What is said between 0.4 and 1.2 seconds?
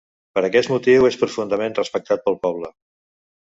aquest motiu, és